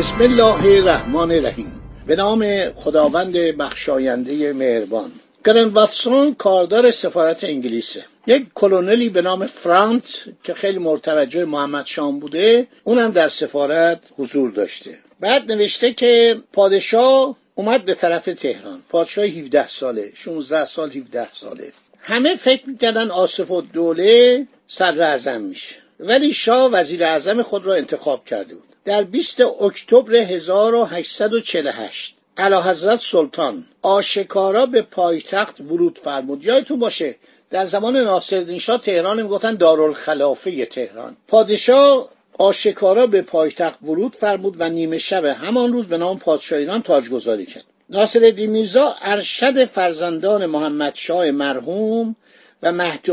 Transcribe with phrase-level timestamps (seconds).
[0.00, 1.80] بسم الله الرحمن الرحیم.
[2.06, 5.10] به نام خداوند بخشاینده مهربان.
[5.46, 8.04] گرن واتسون کاردار سفارت انگلیسه.
[8.26, 10.04] یک کلونلی به نام فرانت
[10.44, 14.98] که خیلی مرتوجه محمد شام بوده اونم در سفارت حضور داشته.
[15.20, 18.82] بعد نوشته که پادشاه اومد به طرف تهران.
[18.88, 21.72] پادشاه 17 ساله 16 سال 17 ساله.
[22.00, 25.76] همه فکر می‌کردن آصف و دوله صدر اعظم میشه.
[26.00, 28.69] ولی شاه وزیر اعظم خود را انتخاب کرده بود.
[28.84, 36.44] در 20 اکتبر 1848 علا حضرت سلطان آشکارا به پایتخت ورود فرمود.
[36.44, 37.16] یادتون باشه
[37.50, 41.16] در زمان ناصرالدین شاه تهران می‌گفتن دارالخلافه تهران.
[41.28, 42.08] پادشاه
[42.38, 47.46] آشکارا به پایتخت ورود فرمود و نیمه شب همان روز به نام پادشاه ایران تاجگذاری
[47.46, 47.64] کرد.
[47.90, 52.16] ناصرالدین میرزا ارشد فرزندان محمد شاه مرحوم
[52.62, 53.06] و مهد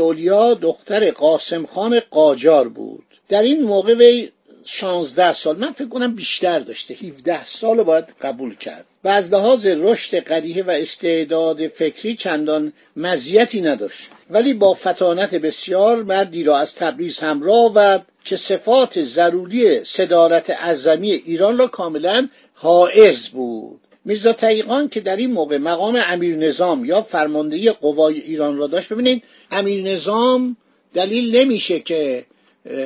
[0.60, 3.04] دختر قاسم خان قاجار بود.
[3.28, 4.30] در این موقع وی
[4.70, 8.84] 16 سال من فکر کنم بیشتر داشته 17 سال باید قبول کرد.
[9.04, 14.08] و از لحاظ رشد قریه و استعداد فکری چندان مزیتی نداشت.
[14.30, 21.12] ولی با فتانت بسیار مردی را از تبریز همراه آورد که صفات ضروری صدارت اعظمی
[21.12, 23.80] ایران را کاملا حائز بود.
[24.04, 28.92] میرزا تقیقان که در این موقع مقام امیر نظام یا فرماندهی قوای ایران را داشت
[28.92, 30.56] ببینید امیر نظام
[30.94, 32.24] دلیل نمیشه که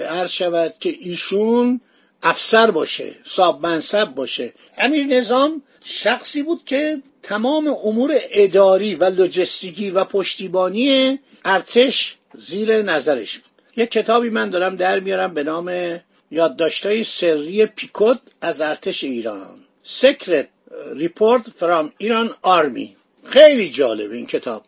[0.09, 1.81] عرض شود که ایشون
[2.22, 4.53] افسر باشه صاحب منصب باشه.
[4.78, 13.38] امیر نظام شخصی بود که تمام امور اداری و لوجستیکی و پشتیبانی ارتش زیر نظرش
[13.38, 13.50] بود.
[13.77, 15.99] یک کتابی من دارم در میارم به نام
[16.31, 19.59] یادداشتهای سری پیکوت از ارتش ایران.
[20.00, 20.47] Secret
[20.94, 22.89] Report from Iran Army.
[23.25, 24.65] خیلی جالب این کتاب.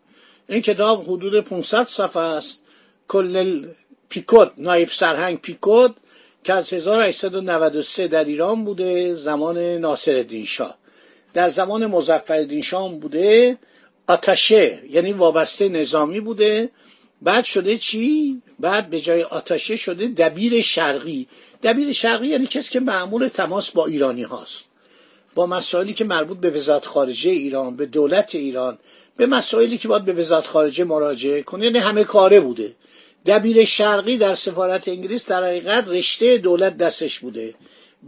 [0.48, 2.60] این کتاب حدود 500 صفحه است.
[3.08, 3.66] کل
[4.14, 5.92] پیکوت نایب سرهنگ پیکوت
[6.44, 10.78] که از 1893 در ایران بوده زمان ناصر شاه.
[11.34, 13.58] در زمان مزفر شاه بوده
[14.06, 16.70] آتشه یعنی وابسته نظامی بوده.
[17.22, 21.26] بعد شده چی؟ بعد به جای آتشه شده دبیر شرقی.
[21.62, 24.64] دبیر شرقی یعنی کسی که معمول تماس با ایرانی هاست.
[25.34, 28.78] با مسائلی که مربوط به وزارت خارجه ایران به دولت ایران
[29.16, 32.74] به مسائلی که باید به وزارت خارجه مراجعه کنه یعنی همه کاره بوده.
[33.26, 37.54] دبیر شرقی در سفارت انگلیس در حقیقت رشته دولت دستش بوده.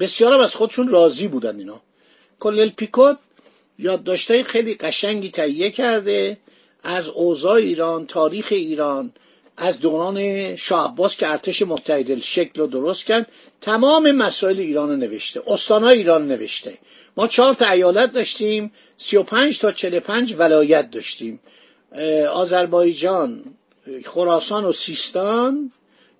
[0.01, 1.81] بسیارم از خودشون راضی بودن اینا.
[2.41, 3.17] کلل پیکوت
[3.79, 6.39] یادداشتهای خیلی قشنگی تهیه کرده
[6.83, 9.13] از اوضاع ایران تاریخ ایران
[9.57, 13.33] از دوران شاه عباس که ارتش متحد شکل رو درست کرد.
[13.61, 16.79] تمام مسائل ایران رو نوشته استانهای ایران نوشته.
[17.17, 21.41] ما چهار تا ایالت داشتیم سی و پنج تا چل پنج ولایت داشتیم.
[22.33, 23.45] آذربایجان
[24.05, 25.73] خراسان و سیستان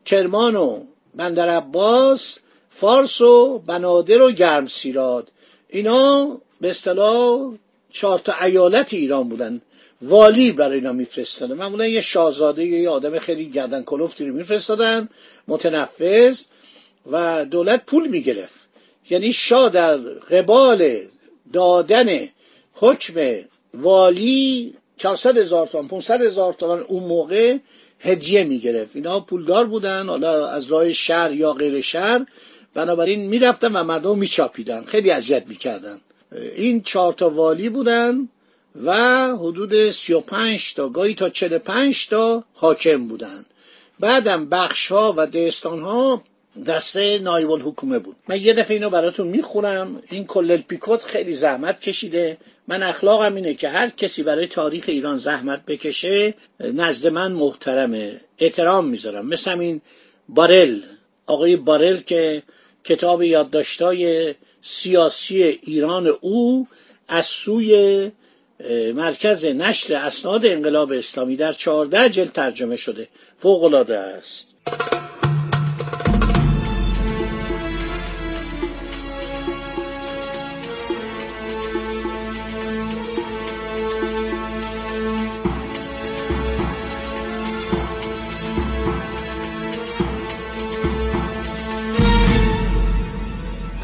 [0.05, 0.85] کرمان و
[1.15, 2.39] بندر عباس
[2.71, 5.33] فارس و بنادر و گرم سیراد.
[5.69, 7.53] اینا به اصطلاح
[7.91, 9.61] چهار تا ایالت ایران بودن.
[10.03, 11.55] والی برای اینا میفرستادن.
[11.55, 15.09] معمولا یه شاهزاده یه آدم خیلی گردن کلفتی رو میفرستادن
[15.49, 16.43] متنفذ
[17.11, 18.69] و دولت پول می‌گرفت.
[19.11, 20.99] یعنی شاه در قبال
[21.53, 22.29] دادن
[22.75, 23.45] حکم
[23.75, 27.57] والی 400 هزار تومان 500 هزار تومان اون موقع
[28.01, 28.97] هدیه می‌گرفت.
[28.97, 32.27] اینا پولدار بودن حالا از راه شهر یا غیر شهر.
[32.75, 34.85] بنابراین می‌رفتن و مردم میچاپیدن.
[34.85, 36.01] خیلی اذیت می‌کردن.
[36.57, 38.29] این چهار تا والی بودن
[38.85, 38.93] و
[39.37, 43.45] حدود 35 تا گاهی تا 45 تا حاکم بودن.
[44.01, 46.23] بعدم بخش ها و دهستان ها
[46.67, 48.17] دسته نایب الحکومه بود.
[48.29, 50.03] من یه دفعه اینو براتون می‌خونم.
[50.11, 52.37] این کلل پیکوت خیلی زحمت کشیده.
[52.69, 58.21] من اخلاقم اینه که هر کسی برای تاریخ ایران زحمت بکشه نزد من محترمه.
[58.39, 59.27] احترام می‌ذارم.
[59.27, 59.81] مثل همین
[60.29, 60.81] بارل
[61.27, 62.43] آقای بارل که
[62.85, 66.69] کتاب یادداشتای سیاسی ایران او
[67.09, 68.11] از سوی
[68.95, 73.09] مرکز نشر اسناد انقلاب اسلامی در چهارده جلد ترجمه شده.
[73.39, 74.47] فوق العاده است.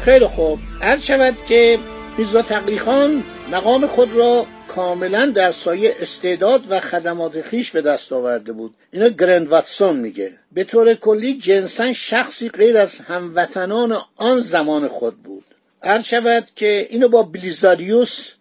[0.05, 0.59] خیلی خوب.
[0.81, 1.79] هر شود که
[2.17, 8.51] میرزا تقیخان مقام خود را کاملا در سایه استعداد و خدمات خیش به دست آورده
[8.51, 8.73] بود.
[8.91, 10.31] اینا گرند واتسون میگه.
[10.51, 15.43] به طور کلی جنسا شخصی غیر از هموطنان آن زمان خود بود.
[15.83, 18.31] هر شود که اینو با بلیزاریوس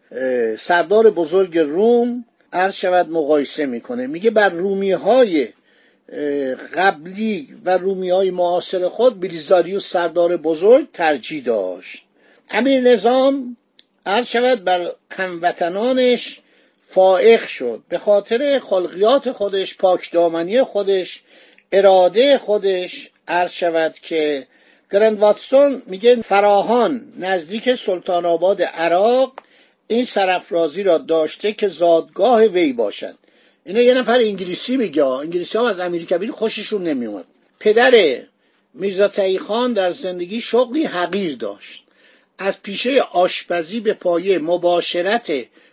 [0.58, 4.06] سردار بزرگ روم عرض شود مقایسه می‌کنه.
[4.06, 5.48] میگه بر رومی های
[6.76, 12.04] قبلی و رومی های معاصر خود بلیزاریوس سردار بزرگ ترجیح داشت.
[12.50, 13.56] امیر نظام
[14.06, 16.40] عرض شود بر هموطنانش
[16.86, 17.82] فائق شد.
[17.88, 21.22] به خاطر خلقیات خودش پاکدامنی خودش
[21.72, 24.46] اراده خودش عرض شود که
[24.92, 29.32] گرند واتسون میگه فراهان نزدیک سلطان آباد عراق
[29.86, 33.14] این سرفرازی را داشته که زادگاه وی باشد.
[33.64, 37.24] اینا یه نفر انگلیسی میگه انگلیسی ها از کبیر خوششون نمیومد
[37.60, 38.22] پدر
[38.74, 39.10] میرزا
[39.40, 41.84] خان در زندگی شغلی حقیر داشت.
[42.38, 45.32] از پیشه آشپزی به پایه مباشرت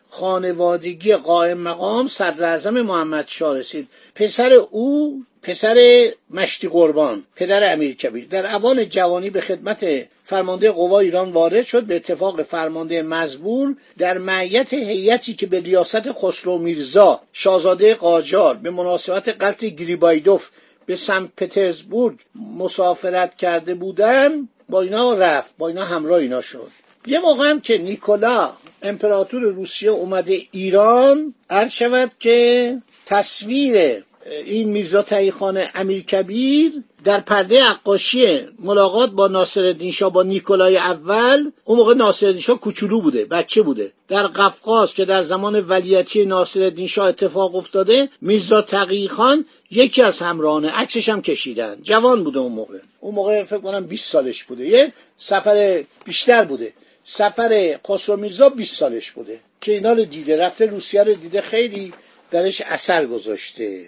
[0.09, 3.87] خانوادگی قائم مقام صدر محمد شاه رسید.
[4.15, 10.99] پسر او پسر مشتی قربان پدر امیر کبیر در اوان جوانی به خدمت فرمانده قوا
[10.99, 17.21] ایران وارد شد به اتفاق فرمانده مزبور در معیت هیئتی که به ریاست خسرو میرزا
[17.33, 20.49] شاهزاده قاجار به مناسبت قتل گریبایدوف
[20.85, 22.17] به سن پترزبورگ
[22.57, 26.71] مسافرت کرده بودن با اینا رفت با اینا همراه اینا شد.
[27.07, 28.49] یه موقع هم که نیکولا
[28.81, 34.03] امپراتور روسیه اومده ایران عرض شود که تصویر
[34.45, 36.73] این میرزا تایخان امیر کبیر
[37.03, 43.01] در پرده عقاشی ملاقات با ناصرالدین شاه با نیکولای اول اون موقع ناصرالدین شاه کوچولو
[43.01, 43.91] بوده بچه بوده.
[44.07, 50.65] در قفقاز که در زمان ولیتی ناصرالدین شاه اتفاق افتاده میرزا تقیخان یکی از همراهان
[50.65, 51.77] عکسش هم کشیدن.
[51.81, 52.77] جوان بوده اون موقع.
[52.99, 54.67] اون موقع فکر کنم 20 سالش بوده.
[54.67, 56.73] یه سفر بیشتر بوده.
[57.03, 59.39] سفر خسرو میرزا 20 سالش بوده.
[59.61, 61.93] که اینا رو دیده رفته روسیه رو دیده خیلی
[62.31, 63.85] درش اثر گذاشته.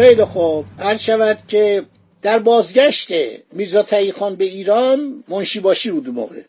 [0.00, 0.64] خیلی خوب.
[0.78, 1.82] هر شود که
[2.22, 3.08] در بازگشت
[3.52, 6.40] میرزا خان به ایران منشی باشی بود موقع.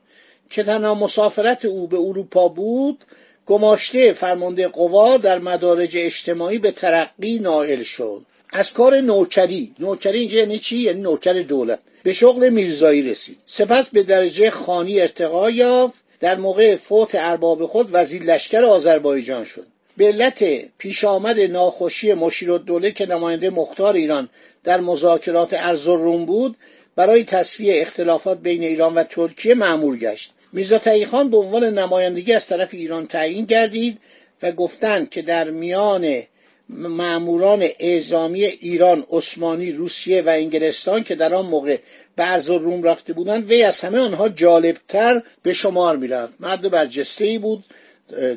[0.50, 3.06] که تنها مسافرت او به اروپا بود
[3.46, 8.22] گماشته فرمانده قوا در مدارج اجتماعی به ترقی نائل شد.
[8.54, 9.76] از کار نوکری.
[9.80, 11.80] نوکری اینجا یعنی چی؟ یعنی نوکر دولت.
[12.04, 13.38] به شغل میرزایی رسید.
[13.46, 16.04] سپس به درجه خانی ارتقا یافت.
[16.20, 19.68] در موقع فوت ارباب خود وزیر لشکر آذربایجان شد.
[19.98, 20.44] به علت
[20.78, 24.30] پیش آمد ناخوشی مشیر دوله که نماینده مختار ایران
[24.64, 26.58] در مذاکرات ارزالروم بود
[26.96, 30.34] برای تصفیه اختلافات بین ایران و ترکیه معمول گشت.
[30.54, 33.98] میرزا خان به عنوان نمایندگی از طرف ایران تعیین گردید
[34.44, 36.24] و گفتند که در میان
[36.70, 41.78] معموران اعزامی ایران عثمانی روسیه و انگلستان که در آن موقع
[42.16, 46.34] به روم رفته بودند وی از همه آنها جالبتر به شمار می‌رفت.
[46.40, 47.64] مرد برجسته ای بود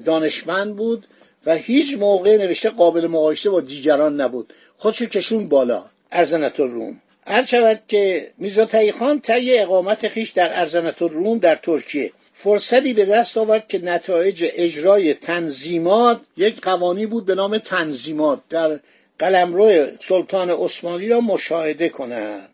[0.05, 1.07] دانشمند بود
[1.47, 4.53] و هیچ موقع نوشته قابل مقایسه با دیگران نبود.
[4.77, 5.85] خودشو کشون بالا.
[6.13, 12.13] ارزنت روم هر شود که میرزا خان طی اقامت خیش در ارزنت روم در ترکیه.
[12.33, 18.81] فرصتی به دست آورد که نتایج اجرای تنظیمات یک قوانی بود به نام تنظیمات در
[19.19, 22.49] قلمرو سلطان عثمانی را مشاهده کند.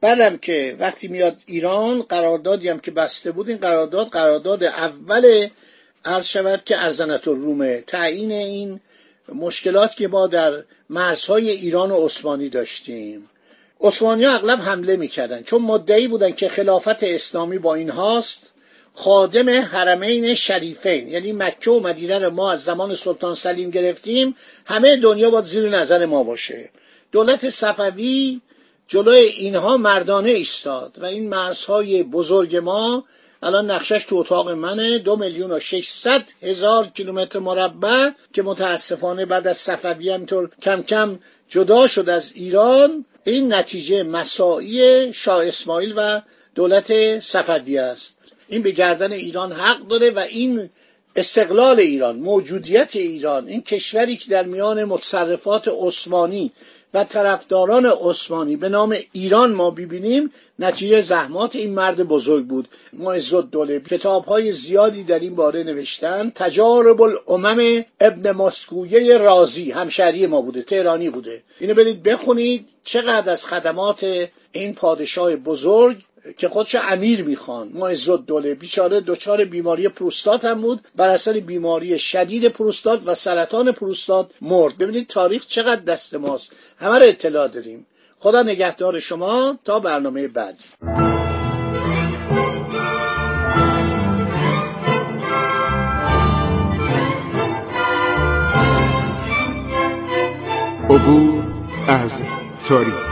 [0.00, 5.48] بعدم که وقتی میاد ایران قراردادی هم که بسته بود این قرارداد قرارداد اول
[6.04, 8.80] عرض شود که ارزنت رومه تعیین این
[9.34, 13.30] مشکلات که ما در مرزهای ایران و عثمانی داشتیم.
[13.80, 18.52] عثمانی اغلب حمله می‌کردن چون مدعی بودن که خلافت اسلامی با این هاست
[18.94, 24.96] خادم حرمین شریفین یعنی مکه و مدینه رو ما از زمان سلطان سلیم گرفتیم همه
[24.96, 26.70] دنیا باید زیر نظر ما باشه.
[27.12, 28.40] دولت صفوی
[28.88, 33.04] جلوی اینها مردانه ایستاد و این مرزهای بزرگ ما
[33.42, 34.98] الان نقشش تو اتاق منه.
[34.98, 41.18] دو میلیون و ششصد هزار کیلومتر مربع که متاسفانه بعد از صفوی همینطور کم کم
[41.48, 43.04] جدا شد از ایران.
[43.24, 46.20] این نتیجه مساعی شاه اسماعیل و
[46.54, 48.16] دولت صفوی است.
[48.48, 50.70] این به گردن ایران حق داره و این
[51.16, 56.52] استقلال ایران موجودیت ایران این کشوری که در میان متصرفات عثمانی
[56.94, 62.68] و طرفداران عثمانی به نام ایران ما ببینیم نتیجه زحمات این مرد بزرگ بود.
[62.92, 66.32] معز الدوله کتاب های زیادی در این باره نوشتن.
[66.34, 71.42] تجارب الامم ابن مسکویه رازی همشهری ما بوده تهرانی بوده.
[71.60, 75.96] اینو برید بخونید چقدر از خدمات این پادشاه بزرگ
[76.36, 77.68] که خودش امیر می‌خوان.
[77.74, 80.80] معز الدوله بیچاره دچار بیماری پروستات هم بود.
[80.96, 84.78] بر اثر بیماری شدید پروستات و سرطان پروستات مرد.
[84.78, 86.52] ببینید تاریخ چقدر دست ماست.
[86.78, 87.86] همه رو اطلاع داریم.
[88.18, 89.58] خدا نگهدار شما.
[89.64, 90.64] تا برنامه بعدی
[100.90, 101.42] عبور
[101.88, 102.22] از
[102.68, 103.11] تاریخ.